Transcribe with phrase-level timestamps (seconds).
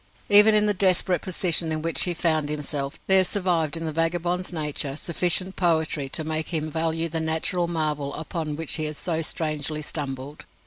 [0.29, 4.51] Even in the desperate position in which he found himself, there survived in the vagabond's
[4.51, 9.21] nature sufficient poetry to make him value the natural marvel upon which he had so
[9.21, 10.47] strangely stumbled.